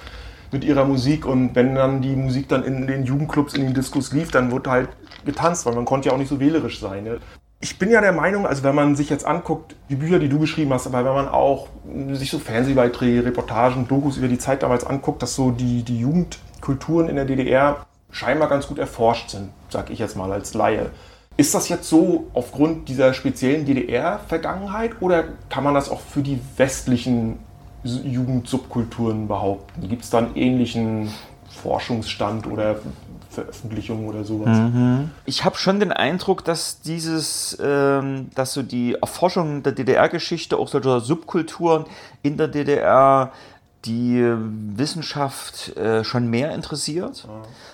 [0.51, 4.11] mit ihrer Musik und wenn dann die Musik dann in den Jugendclubs, in den Diskos
[4.13, 4.89] lief, dann wurde halt
[5.25, 7.03] getanzt, weil man konnte ja auch nicht so wählerisch sein.
[7.03, 7.19] Ne?
[7.61, 10.39] Ich bin ja der Meinung, also wenn man sich jetzt anguckt, die Bücher, die du
[10.39, 14.63] geschrieben hast, aber wenn man auch mh, sich so Fernsehbeiträge, Reportagen, Dokus über die Zeit
[14.63, 19.49] damals anguckt, dass so die, die Jugendkulturen in der DDR scheinbar ganz gut erforscht sind,
[19.69, 20.89] sag ich jetzt mal als Laie.
[21.37, 26.39] Ist das jetzt so aufgrund dieser speziellen DDR-Vergangenheit oder kann man das auch für die
[26.57, 27.39] westlichen
[27.83, 29.87] Jugendsubkulturen behaupten?
[29.87, 31.09] Gibt es da einen ähnlichen
[31.49, 32.79] Forschungsstand oder
[33.29, 34.57] Veröffentlichungen oder sowas?
[35.25, 40.67] Ich habe schon den Eindruck, dass dieses, ähm, dass so die Erforschung der DDR-Geschichte, auch
[40.67, 41.85] solcher Subkulturen
[42.23, 43.31] in der DDR,
[43.85, 44.21] die
[44.75, 47.27] Wissenschaft äh, schon mehr interessiert.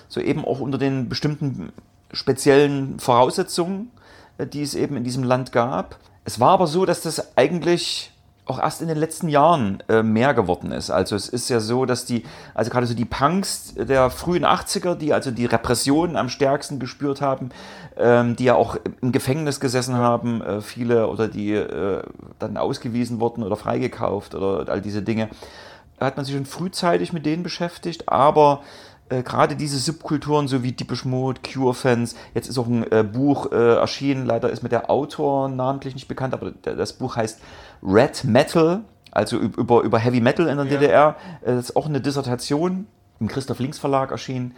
[0.08, 1.72] So eben auch unter den bestimmten
[2.12, 3.90] speziellen Voraussetzungen,
[4.38, 5.98] äh, die es eben in diesem Land gab.
[6.24, 8.12] Es war aber so, dass das eigentlich
[8.46, 10.90] auch erst in den letzten Jahren äh, mehr geworden ist.
[10.90, 12.22] Also es ist ja so, dass die,
[12.54, 17.20] also gerade so die Punks der frühen 80er, die also die Repressionen am stärksten gespürt
[17.20, 17.50] haben,
[17.96, 22.02] ähm, die ja auch im Gefängnis gesessen haben, äh, viele oder die äh,
[22.38, 25.28] dann ausgewiesen wurden oder freigekauft oder all diese Dinge,
[25.98, 28.62] da hat man sich schon frühzeitig mit denen beschäftigt, aber
[29.08, 33.52] äh, gerade diese Subkulturen, so wie Deepish Mode, Cure-Fans, jetzt ist auch ein äh, Buch
[33.52, 37.40] äh, erschienen, leider ist mir der Autor namentlich nicht bekannt, aber das Buch heißt
[37.82, 38.80] Red Metal,
[39.12, 41.16] also üb- über, über Heavy Metal in der DDR.
[41.42, 42.86] Äh, das ist auch eine Dissertation
[43.20, 44.54] im Christoph Links Verlag erschienen.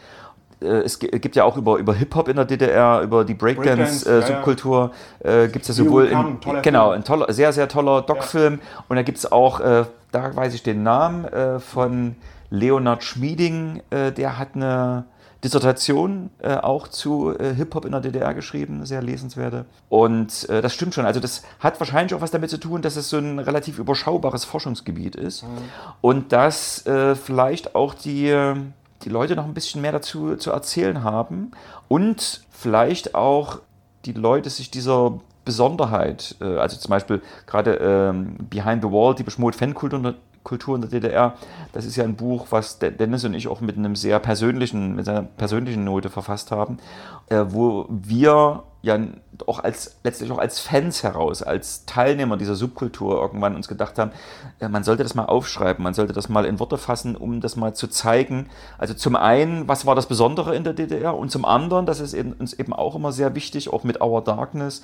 [0.61, 4.05] Äh, Es gi- gibt ja auch über, über Hip-Hop in der DDR, über die Breakdance,
[4.09, 4.21] ja, ja.
[4.21, 8.59] Breakdance-Subkultur, äh, gibt es ja sowohl in, toller genau, ein toller, sehr, sehr toller Doc-Film.
[8.89, 12.17] Und da gibt es auch, äh, da weiß ich den Namen, äh, von
[12.51, 15.05] Leonard Schmieding, äh, der hat eine
[15.44, 19.66] Dissertation äh, auch zu äh, Hip-Hop in der DDR geschrieben, sehr lesenswerte.
[19.88, 21.07] Und äh, das stimmt schon.
[21.07, 24.44] Also das hat wahrscheinlich auch was damit zu tun, dass es so ein relativ überschaubares
[24.44, 25.44] Forschungsgebiet ist.
[26.01, 28.57] Und dass äh, vielleicht auch die, äh,
[29.05, 31.53] die Leute noch ein bisschen mehr dazu zu erzählen haben.
[31.87, 33.61] Und vielleicht auch
[34.07, 39.22] die Leute sich dieser Besonderheit, äh, also zum Beispiel gerade ähm, Behind the Wall, die
[39.22, 41.35] Beschmut Fankultur Kultur in der DDR.
[41.72, 45.09] Das ist ja ein Buch, was Dennis und ich auch mit einem sehr persönlichen, mit
[45.09, 46.79] einer persönlichen Note verfasst haben,
[47.29, 48.98] äh, wo wir ja
[49.46, 54.12] auch als letztlich auch als Fans heraus, als Teilnehmer dieser Subkultur irgendwann uns gedacht haben,
[54.61, 57.57] äh, man sollte das mal aufschreiben, man sollte das mal in Worte fassen, um das
[57.57, 58.48] mal zu zeigen.
[58.79, 62.14] Also zum einen, was war das Besondere in der DDR und zum anderen, das ist
[62.14, 64.83] uns eben auch immer sehr wichtig, auch mit Our Darkness,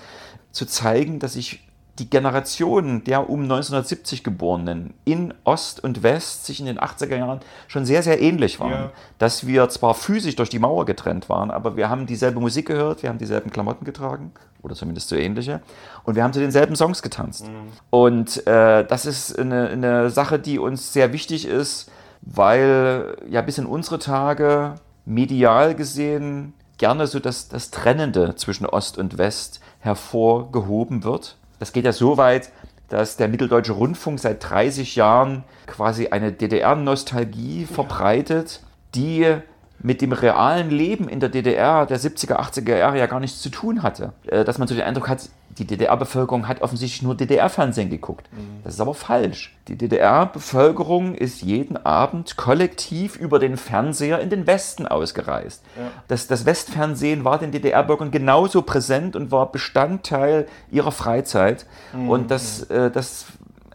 [0.50, 1.66] zu zeigen, dass sich
[1.98, 7.40] die Generationen der um 1970 Geborenen in Ost und West sich in den 80er Jahren
[7.68, 8.70] schon sehr, sehr ähnlich waren.
[8.70, 8.92] Ja.
[9.18, 13.02] Dass wir zwar physisch durch die Mauer getrennt waren, aber wir haben dieselbe Musik gehört,
[13.02, 15.60] wir haben dieselben Klamotten getragen oder zumindest so ähnliche
[16.02, 17.46] und wir haben zu denselben Songs getanzt.
[17.46, 17.72] Mhm.
[17.90, 21.90] Und äh, das ist eine, eine Sache, die uns sehr wichtig ist,
[22.22, 28.98] weil ja bis in unsere Tage medial gesehen gerne so das, das Trennende zwischen Ost
[28.98, 32.50] und West hervorgehoben wird das geht ja so weit,
[32.88, 38.60] dass der Mitteldeutsche Rundfunk seit 30 Jahren quasi eine DDR-Nostalgie verbreitet,
[38.94, 39.36] die
[39.78, 43.50] mit dem realen Leben in der DDR der 70er, 80er Jahre ja gar nichts zu
[43.50, 44.12] tun hatte.
[44.26, 48.28] Äh, dass man so den Eindruck hat, die DDR-Bevölkerung hat offensichtlich nur DDR-Fernsehen geguckt.
[48.32, 48.62] Mhm.
[48.64, 49.56] Das ist aber falsch.
[49.68, 55.62] Die DDR-Bevölkerung ist jeden Abend kollektiv über den Fernseher in den Westen ausgereist.
[55.76, 55.90] Ja.
[56.08, 61.66] Das, das Westfernsehen war den DDR-Bürgern genauso präsent und war Bestandteil ihrer Freizeit.
[61.92, 62.10] Mhm.
[62.10, 63.26] Und das, äh, das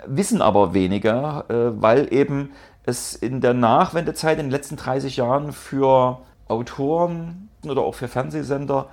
[0.06, 2.52] wissen aber weniger, äh, weil eben
[2.84, 8.88] es in der Nachwendezeit in den letzten 30 Jahren für Autoren oder auch für Fernsehsender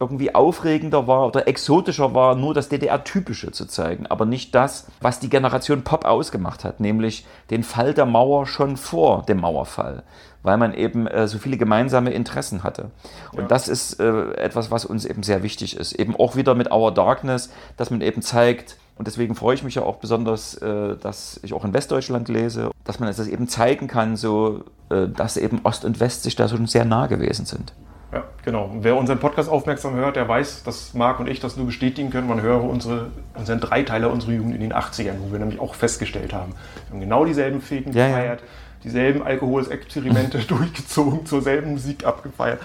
[0.00, 5.20] irgendwie aufregender war oder exotischer war, nur das DDR-Typische zu zeigen, aber nicht das, was
[5.20, 10.02] die Generation Pop ausgemacht hat, nämlich den Fall der Mauer schon vor dem Mauerfall,
[10.42, 12.90] weil man eben äh, so viele gemeinsame Interessen hatte.
[13.32, 13.46] Und ja.
[13.48, 15.92] das ist äh, etwas, was uns eben sehr wichtig ist.
[15.92, 19.74] Eben auch wieder mit Our Darkness, dass man eben zeigt, und deswegen freue ich mich
[19.74, 23.86] ja auch besonders, äh, dass ich auch in Westdeutschland lese, dass man das eben zeigen
[23.86, 27.74] kann, so, äh, dass eben Ost und West sich da schon sehr nah gewesen sind.
[28.12, 28.70] Ja, genau.
[28.80, 32.26] Wer unseren Podcast aufmerksam hört, der weiß, dass Marc und ich das nur bestätigen können.
[32.26, 36.32] Man höre unsere, unseren Dreiteiler unserer Jugend in den 80ern, wo wir nämlich auch festgestellt
[36.32, 36.52] haben,
[36.86, 38.46] wir haben genau dieselben Fäden ja, gefeiert, ja.
[38.82, 42.60] dieselben Alkoholexperimente durchgezogen, zur selben Musik abgefeiert.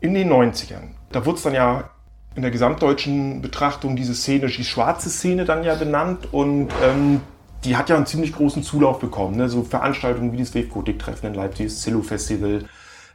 [0.00, 1.90] In den 90ern, da wurde es dann ja
[2.34, 7.20] in der gesamtdeutschen Betrachtung diese Szene, die schwarze Szene dann ja benannt und ähm,
[7.64, 9.36] die hat ja einen ziemlich großen Zulauf bekommen.
[9.36, 9.48] Ne?
[9.48, 12.64] So Veranstaltungen wie das Webkotik-Treffen in Leipzig, das Zillow-Festival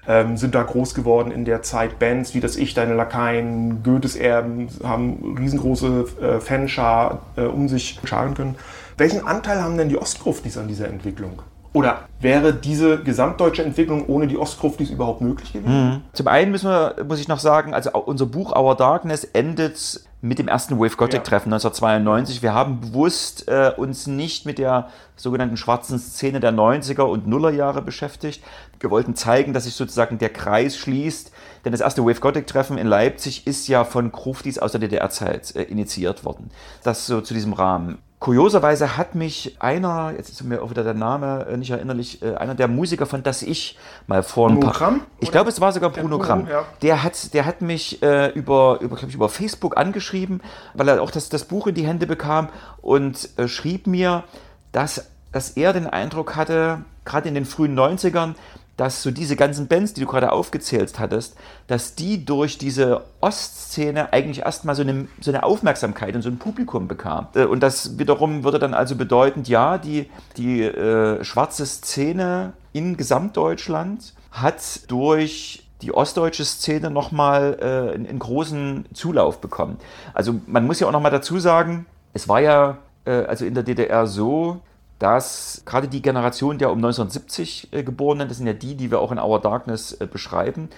[0.07, 1.99] ähm, sind da groß geworden in der Zeit.
[1.99, 7.99] Bands wie das Ich, Deine Lakaien, Goethes Erben haben riesengroße äh, Fanschar äh, um sich
[8.03, 8.55] scharen können.
[8.97, 11.41] Welchen Anteil haben denn die Ostgruftis an dieser Entwicklung?
[11.75, 15.89] Oder wäre diese gesamtdeutsche Entwicklung ohne die Ostgruftis überhaupt möglich gewesen?
[15.89, 16.01] Mhm.
[16.13, 20.39] Zum einen müssen wir, muss ich noch sagen, also unser Buch Our Darkness endet mit
[20.39, 21.57] dem ersten Wave Gothic Treffen ja.
[21.57, 22.41] 1992.
[22.41, 27.81] Wir haben bewusst äh, uns nicht mit der sogenannten schwarzen Szene der 90er und Nullerjahre
[27.81, 28.41] beschäftigt.
[28.79, 31.33] Wir wollten zeigen, dass sich sozusagen der Kreis schließt,
[31.65, 35.55] denn das erste Wave Gothic Treffen in Leipzig ist ja von Gruftis aus der DDR-Zeit
[35.55, 36.51] äh, initiiert worden.
[36.83, 37.97] Das so zu diesem Rahmen.
[38.19, 42.35] Kurioserweise hat mich einer, jetzt ist mir auch wieder der Name äh, nicht erinnerlich, äh,
[42.35, 44.73] einer der Musiker von Das Ich mal vor ein paar.
[44.73, 46.47] Gramm, ich glaube, es war sogar Bruno Gramm.
[46.47, 46.65] Ja.
[46.81, 50.41] Der hat, der hat mich äh, über, über, ich, über Facebook angeschrieben,
[50.75, 52.49] weil er auch das, das Buch in die Hände bekam
[52.81, 54.23] und äh, schrieb mir,
[54.71, 58.35] dass, dass er den Eindruck hatte, gerade in den frühen 90ern,
[58.77, 61.35] dass so diese ganzen Bands, die du gerade aufgezählt hattest,
[61.67, 66.37] dass die durch diese Ostszene eigentlich erstmal so eine, so eine Aufmerksamkeit und so ein
[66.37, 67.27] Publikum bekamen.
[67.35, 72.97] Äh, und das wiederum würde dann also bedeuten, ja, die, die äh, schwarze Szene in
[72.97, 79.77] Gesamtdeutschland hat durch die ostdeutsche Szene nochmal äh, einen, einen großen Zulauf bekommen.
[80.13, 83.63] Also man muss ja auch nochmal dazu sagen, es war ja äh, also in der
[83.63, 84.61] DDR so,
[84.99, 88.99] dass gerade die Generation der um 1970 äh, Geborenen, das sind ja die, die wir
[88.99, 90.69] auch in Our Darkness äh, beschreiben,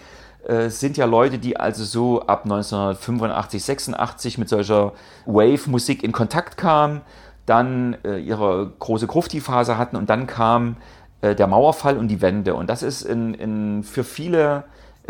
[0.47, 4.93] äh, sind ja Leute, die also so ab 1985, 86 mit solcher
[5.25, 7.01] Wave-Musik in Kontakt kamen,
[7.45, 10.75] dann ihre große Grufti-Phase hatten und dann kam
[11.21, 12.55] der Mauerfall und die Wende.
[12.55, 14.65] Und das ist in, in für viele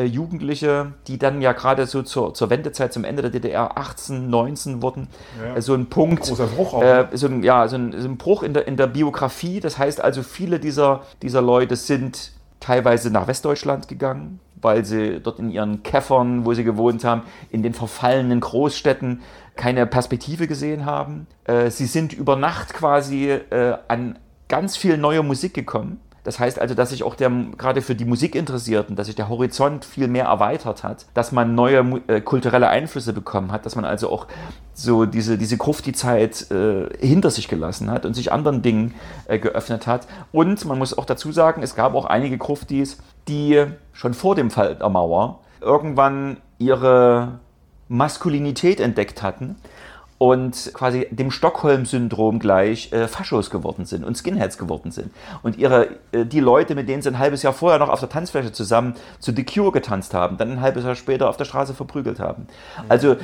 [0.06, 4.82] Jugendliche, die dann ja gerade so zur, zur Wendezeit, zum Ende der DDR 18, 19
[4.82, 5.08] wurden,
[5.44, 5.56] ja.
[5.56, 6.84] äh, so ein Punkt, Großer Bruch auch.
[6.84, 9.60] Äh, so ein, ja, so ein, so ein, Bruch in der, in der Biografie.
[9.60, 15.40] Das heißt also, viele dieser, dieser Leute sind teilweise nach Westdeutschland gegangen, weil sie dort
[15.40, 19.22] in ihren Käffern, wo sie gewohnt haben, in den verfallenen Großstädten
[19.56, 21.28] keine Perspektive gesehen haben.
[21.46, 26.60] Äh, sie sind über Nacht quasi äh, an ganz viel neue Musik gekommen Das heißt
[26.60, 30.26] also, dass sich auch der, gerade für die Musikinteressierten, dass sich der Horizont viel mehr
[30.26, 34.28] erweitert hat, dass man neue äh, kulturelle Einflüsse bekommen hat, dass man also auch
[34.74, 38.94] so diese, diese Grufti-Zeit äh, hinter sich gelassen hat und sich anderen Dingen
[39.30, 40.06] äh, geöffnet hat.
[40.34, 42.98] Und man muss auch dazu sagen, es gab auch einige Gruftis,
[43.30, 43.64] die
[43.94, 47.40] schon vor dem Fall der Mauer irgendwann ihre
[47.88, 49.56] Maskulinität entdeckt hatten
[50.18, 55.12] und quasi dem Stockholm-Syndrom gleich äh, Faschos geworden sind und Skinheads geworden sind.
[55.44, 58.10] Und ihre, äh, die Leute, mit denen sie ein halbes Jahr vorher noch auf der
[58.10, 61.76] Tanzfläche zusammen zu The Cure getanzt haben, dann ein halbes Jahr später auf der Straße
[61.76, 62.48] verprügelt haben.
[62.90, 63.16] Also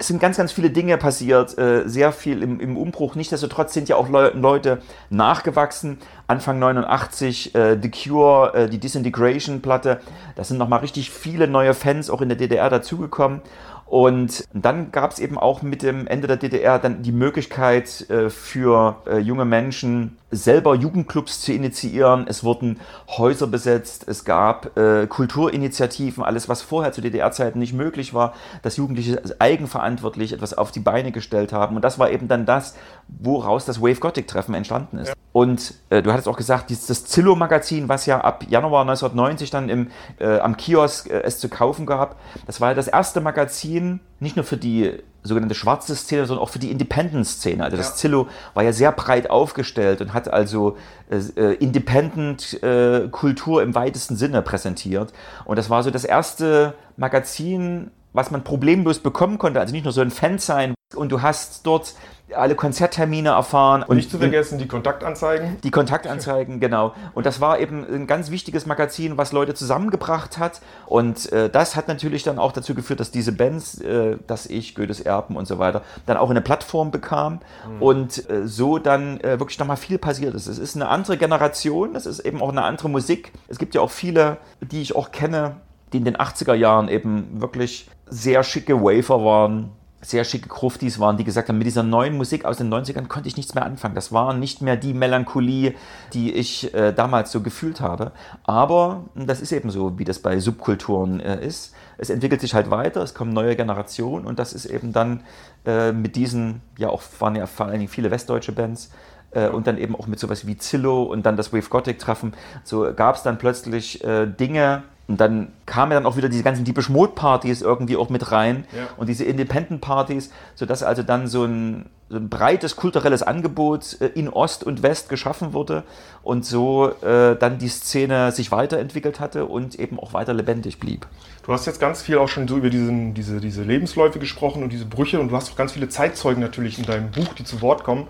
[0.00, 3.16] es sind ganz, ganz viele Dinge passiert, äh, sehr viel im, im Umbruch.
[3.16, 5.98] Nichtsdestotrotz sind ja auch Le Leute nachgewachsen.
[6.28, 10.00] Anfang 89 äh, The Cure, äh, die Disintegration-Platte,
[10.36, 13.42] da sind nochmal richtig viele neue Fans auch in der DDR dazugekommen.
[13.88, 18.28] Und dann gab es eben auch mit dem Ende der DDR dann die Möglichkeit äh,
[18.28, 22.26] für äh, junge Menschen selber Jugendclubs zu initiieren.
[22.28, 28.12] Es wurden Häuser besetzt, es gab äh, Kulturinitiativen, alles was vorher zu DDR-Zeiten nicht möglich
[28.12, 31.76] war, dass Jugendliche eigenverantwortlich etwas auf die Beine gestellt haben.
[31.76, 32.74] Und das war eben dann das,
[33.08, 35.08] woraus das Wave Gothic-Treffen entstanden ist.
[35.08, 35.14] Ja.
[35.32, 39.68] Und äh, du hattest auch gesagt, dieses, das Zillow-Magazin, was ja ab Januar 1990 dann
[39.68, 43.77] im, äh, am Kiosk äh, es zu kaufen gab, das war ja das erste Magazin,
[44.20, 47.62] nicht nur für die sogenannte schwarze Szene, sondern auch für die Independent-Szene.
[47.62, 50.76] Also das Zillow war ja sehr breit aufgestellt und hat also
[51.10, 55.12] äh, äh Independent-Kultur äh, im weitesten Sinne präsentiert.
[55.44, 59.60] Und das war so das erste Magazin, was man problemlos bekommen konnte.
[59.60, 60.74] Also nicht nur so ein Fan sein.
[60.94, 61.94] Und du hast dort
[62.34, 63.82] alle Konzerttermine erfahren.
[63.82, 65.58] Und nicht zu vergessen die Kontaktanzeigen.
[65.62, 66.94] Die Kontaktanzeigen, genau.
[67.14, 70.60] Und das war eben ein ganz wichtiges Magazin, was Leute zusammengebracht hat.
[70.86, 74.74] Und äh, das hat natürlich dann auch dazu geführt, dass diese Bands, äh, dass ich,
[74.74, 77.40] Goethes Erben und so weiter, dann auch eine Plattform bekam.
[77.66, 77.82] Mhm.
[77.82, 80.46] Und äh, so dann äh, wirklich nochmal viel passiert ist.
[80.46, 83.32] Es ist eine andere Generation, es ist eben auch eine andere Musik.
[83.48, 85.56] Es gibt ja auch viele, die ich auch kenne,
[85.92, 91.16] die in den 80er Jahren eben wirklich sehr schicke Wafer waren sehr schicke Gruftis waren,
[91.16, 93.94] die gesagt haben, mit dieser neuen Musik aus den 90ern konnte ich nichts mehr anfangen.
[93.94, 95.74] Das war nicht mehr die Melancholie,
[96.12, 98.12] die ich äh, damals so gefühlt habe.
[98.44, 101.74] Aber das ist eben so, wie das bei Subkulturen äh, ist.
[101.96, 105.24] Es entwickelt sich halt weiter, es kommen neue Generationen und das ist eben dann
[105.66, 108.90] äh, mit diesen, ja auch waren ja vor allen Dingen viele westdeutsche Bands,
[109.32, 112.34] äh, und dann eben auch mit sowas wie Zillow und dann das Wave Gothic Treffen,
[112.64, 116.42] so gab es dann plötzlich äh, Dinge, und dann kamen ja dann auch wieder diese
[116.42, 118.88] ganzen Deepish Mode Partys irgendwie auch mit rein ja.
[118.98, 124.08] und diese Independent Partys, sodass also dann so ein, so ein breites kulturelles Angebot äh,
[124.08, 125.82] in Ost und West geschaffen wurde
[126.22, 131.06] und so äh, dann die Szene sich weiterentwickelt hatte und eben auch weiter lebendig blieb.
[131.42, 134.74] Du hast jetzt ganz viel auch schon so über diesen, diese, diese Lebensläufe gesprochen und
[134.74, 137.62] diese Brüche und du hast auch ganz viele Zeitzeugen natürlich in deinem Buch, die zu
[137.62, 138.08] Wort kommen.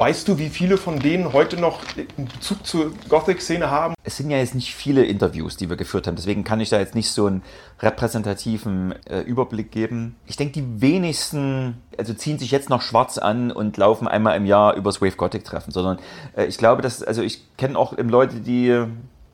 [0.00, 3.92] Weißt du, wie viele von denen heute noch einen Bezug zur Gothic-Szene haben?
[4.02, 6.16] Es sind ja jetzt nicht viele Interviews, die wir geführt haben.
[6.16, 7.42] Deswegen kann ich da jetzt nicht so einen
[7.80, 10.16] repräsentativen äh, Überblick geben.
[10.24, 14.46] Ich denke, die wenigsten also ziehen sich jetzt noch schwarz an und laufen einmal im
[14.46, 15.98] Jahr übers Wave Gothic treffen, sondern
[16.34, 18.82] äh, ich glaube, dass, also ich kenne auch Leute, die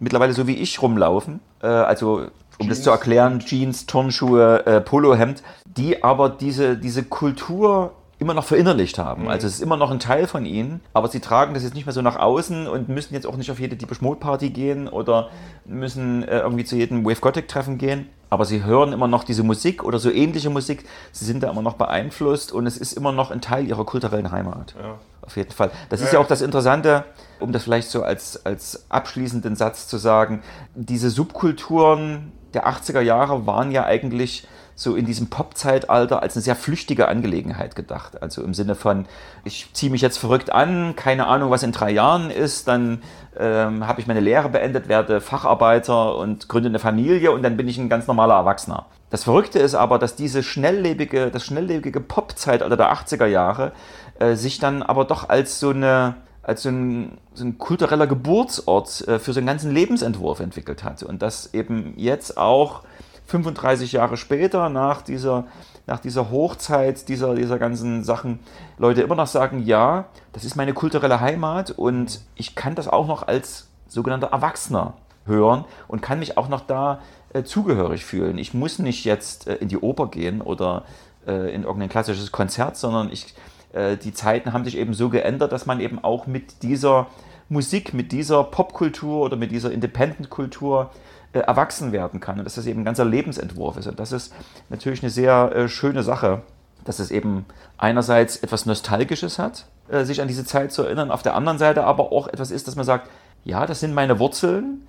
[0.01, 2.23] mittlerweile so wie ich rumlaufen, äh, also
[2.59, 2.71] um Jeans.
[2.71, 8.99] das zu erklären, Jeans, Turnschuhe, äh, Polohemd, die aber diese, diese Kultur immer noch verinnerlicht
[8.99, 9.25] haben.
[9.25, 9.29] Mhm.
[9.29, 11.87] Also es ist immer noch ein Teil von ihnen, aber sie tragen das jetzt nicht
[11.87, 14.89] mehr so nach außen und müssen jetzt auch nicht auf jede Deepish Mode Party gehen
[14.89, 15.29] oder
[15.65, 18.09] müssen äh, irgendwie zu jedem Wave Gothic Treffen gehen.
[18.29, 20.85] Aber sie hören immer noch diese Musik oder so ähnliche Musik.
[21.13, 24.33] Sie sind da immer noch beeinflusst und es ist immer noch ein Teil ihrer kulturellen
[24.33, 24.75] Heimat.
[24.81, 24.99] Ja.
[25.23, 25.71] Auf jeden Fall.
[25.91, 27.05] Das ja, ist ja auch das Interessante,
[27.39, 30.43] um das vielleicht so als, als abschließenden Satz zu sagen.
[30.75, 36.55] Diese Subkulturen der 80er Jahre waren ja eigentlich so in diesem Pop-Zeitalter als eine sehr
[36.55, 38.23] flüchtige Angelegenheit gedacht.
[38.23, 39.07] Also im Sinne von,
[39.43, 43.03] ich ziehe mich jetzt verrückt an, keine Ahnung, was in drei Jahren ist, dann
[43.39, 47.67] ähm, habe ich meine Lehre beendet, werde Facharbeiter und gründe eine Familie und dann bin
[47.67, 48.85] ich ein ganz normaler Erwachsener.
[49.09, 53.73] Das Verrückte ist aber, dass diese schnelllebige, das schnelllebige Pop-Zeitalter der 80er Jahre
[54.19, 59.09] äh, sich dann aber doch als so eine als so ein, so ein kultureller Geburtsort
[59.09, 61.03] äh, für so einen ganzen Lebensentwurf entwickelt hat.
[61.03, 62.83] Und das eben jetzt auch
[63.27, 65.45] 35 Jahre später, nach dieser,
[65.87, 68.41] nach dieser Hochzeit dieser, dieser ganzen Sachen,
[68.79, 73.07] Leute immer noch sagen, ja, das ist meine kulturelle Heimat und ich kann das auch
[73.07, 77.01] noch als sogenannter Erwachsener hören und kann mich auch noch da
[77.33, 78.39] äh, zugehörig fühlen.
[78.39, 80.85] Ich muss nicht jetzt äh, in die Oper gehen oder
[81.27, 83.35] äh, in irgendein klassisches Konzert, sondern ich,
[83.73, 87.09] äh, die Zeiten haben sich eben so geändert, dass man eben auch mit dieser
[87.49, 90.91] Musik, mit dieser Popkultur oder mit dieser Independent-Kultur
[91.40, 93.87] erwachsen werden kann und dass das eben ein ganzer Lebensentwurf ist.
[93.87, 94.33] Und das ist
[94.68, 96.42] natürlich eine sehr äh, schöne Sache,
[96.85, 97.44] dass es eben
[97.79, 101.85] einerseits etwas Nostalgisches hat, äh, sich an diese Zeit zu erinnern, auf der anderen Seite
[101.85, 103.11] aber auch etwas ist, dass man sagt,
[103.44, 104.87] ja, das sind meine Wurzeln,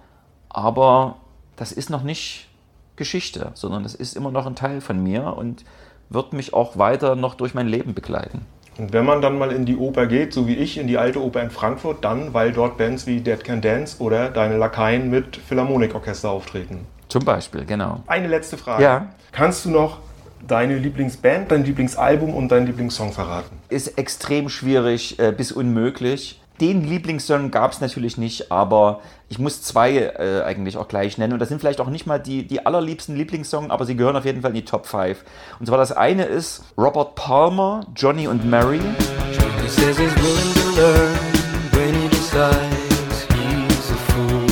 [0.49, 1.17] aber
[1.55, 2.47] das ist noch nicht
[2.95, 5.63] Geschichte, sondern es ist immer noch ein Teil von mir und
[6.09, 8.45] wird mich auch weiter noch durch mein Leben begleiten.
[8.77, 11.21] Und wenn man dann mal in die Oper geht, so wie ich in die alte
[11.23, 15.37] Oper in Frankfurt, dann, weil dort Bands wie Dead Can Dance oder Deine Lakaien mit
[15.37, 16.85] Philharmonikorchester auftreten.
[17.09, 18.03] Zum Beispiel, genau.
[18.07, 18.83] Eine letzte Frage.
[18.83, 19.07] Ja.
[19.31, 19.99] Kannst du noch
[20.45, 23.57] deine Lieblingsband, dein Lieblingsalbum und deinen Lieblingssong verraten?
[23.69, 26.41] Ist extrem schwierig äh, bis unmöglich.
[26.59, 31.33] Den Lieblingssong gab es natürlich nicht, aber ich muss zwei äh, eigentlich auch gleich nennen.
[31.33, 34.25] Und das sind vielleicht auch nicht mal die, die allerliebsten Lieblingssongs, aber sie gehören auf
[34.25, 35.23] jeden Fall in die Top 5.
[35.59, 38.79] Und zwar das eine ist Robert Palmer, Johnny und Mary.
[38.79, 41.15] He says he's willing to learn
[41.73, 44.47] when he decides he's a fool.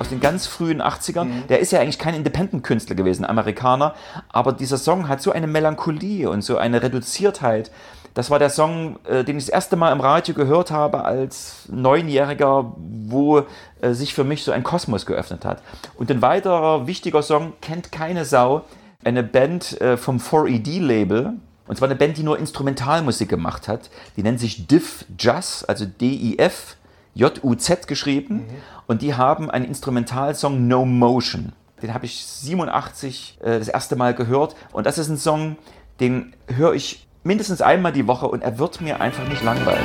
[0.00, 1.46] aus den ganz frühen 80ern.
[1.48, 3.94] Der ist ja eigentlich kein Independent-Künstler gewesen, Amerikaner,
[4.28, 7.70] aber dieser Song hat so eine Melancholie und so eine Reduziertheit.
[8.14, 11.66] Das war der Song, äh, den ich das erste Mal im Radio gehört habe als
[11.68, 13.42] Neunjähriger, wo
[13.80, 15.62] äh, sich für mich so ein Kosmos geöffnet hat.
[15.96, 18.62] Und ein weiterer wichtiger Song kennt keine Sau.
[19.04, 21.34] Eine Band äh, vom 4ED-Label,
[21.66, 23.90] und zwar eine Band, die nur Instrumentalmusik gemacht hat.
[24.16, 26.76] Die nennt sich Diff Jazz, also D-I-F,
[27.14, 28.44] J-U-Z geschrieben.
[28.86, 31.52] Und die haben einen Instrumentalsong No Motion.
[31.82, 34.54] Den habe ich 87 äh, das erste Mal gehört.
[34.72, 35.56] Und das ist ein Song,
[36.00, 39.80] den höre ich mindestens einmal die Woche und er wird mir einfach nicht langweilig.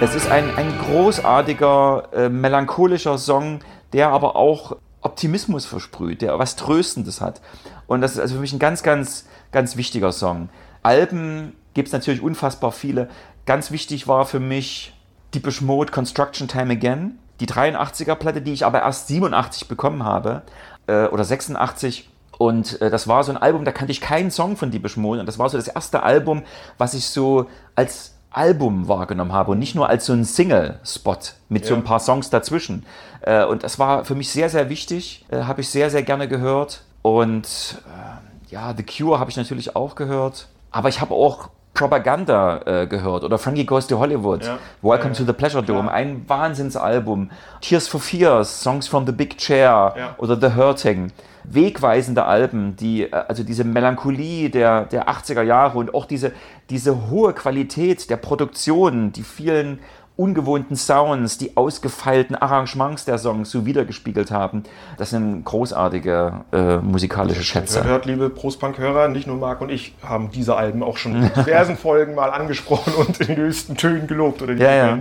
[0.00, 3.58] Es ist ein, ein großartiger, äh, melancholischer Song,
[3.92, 7.40] der aber auch Optimismus versprüht, der was Tröstendes hat.
[7.88, 10.50] Und das ist also für mich ein ganz, ganz, ganz wichtiger Song.
[10.84, 13.08] Alben gibt es natürlich unfassbar viele.
[13.44, 14.94] Ganz wichtig war für mich
[15.34, 20.42] Deepish Mode Construction Time Again, die 83er Platte, die ich aber erst 87 bekommen habe
[20.86, 22.08] äh, oder 86.
[22.38, 25.20] Und äh, das war so ein Album, da kannte ich keinen Song von Deepish Mode.
[25.20, 26.42] Und das war so das erste Album,
[26.78, 31.16] was ich so als Album wahrgenommen habe und nicht nur als so ein Single-Spot
[31.48, 31.80] mit so Ja.
[31.80, 32.84] ein paar Songs dazwischen.
[33.22, 35.24] Äh, und das war für mich sehr, sehr wichtig.
[35.30, 36.82] Äh, habe ich sehr, sehr gerne gehört.
[37.02, 40.48] Und äh, ja, The Cure habe ich natürlich auch gehört.
[40.70, 44.58] Aber ich habe auch Propaganda äh, gehört oder Frankie Goes to Hollywood, Ja.
[44.82, 45.94] Welcome Ja, to the Pleasure Dome, klar.
[45.94, 47.30] ein Wahnsinnsalbum.
[47.60, 51.12] Tears for Fears, Songs from the Big Chair oder The Hurting.
[51.44, 56.32] Wegweisende Alben, die, äh, also diese Melancholie der, der 80er Jahre und auch diese,
[56.68, 59.78] diese hohe Qualität der Produktion, die vielen
[60.18, 64.64] ungewohnten Sounds, die ausgefeilten Arrangements der Songs so wiedergespiegelt haben.
[64.96, 67.84] Das sind großartige äh, musikalische Schätze.
[67.84, 71.76] Hört, liebe Prostpunk-Hörer, nicht nur Marc und ich haben diese Alben auch schon in diversen
[71.78, 74.98] Folgen mal angesprochen und in höchsten Tönen gelobt oder die Ja, ja.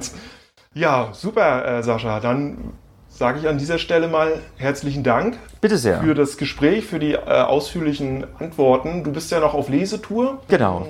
[0.75, 2.19] Ja, super, äh, Sascha.
[2.19, 2.73] Dann
[3.09, 6.01] sage ich an dieser Stelle mal herzlichen Dank Bitte sehr.
[6.01, 9.03] für das Gespräch, für die äh, ausführlichen Antworten.
[9.03, 10.43] Du bist ja noch auf Lesetour.
[10.47, 10.85] Genau.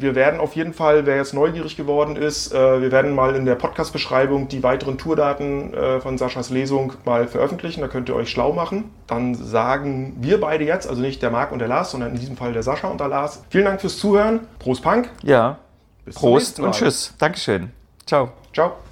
[0.00, 3.44] Wir werden auf jeden Fall, wer jetzt neugierig geworden ist, äh, wir werden mal in
[3.44, 7.80] der Podcast-Beschreibung die weiteren Tourdaten äh, von Saschas Lesung mal veröffentlichen.
[7.80, 8.90] Da könnt ihr euch schlau machen.
[9.06, 12.36] Dann sagen wir beide jetzt, also nicht der Marc und der Lars, sondern in diesem
[12.36, 13.42] Fall der Sascha und der Lars.
[13.50, 14.40] Vielen Dank fürs Zuhören.
[14.58, 15.10] Prost Punk.
[15.22, 15.58] Ja.
[16.04, 17.14] Bis Prost und tschüss.
[17.18, 17.70] Dankeschön.
[18.06, 18.30] Ciao.
[18.52, 18.89] Ciao.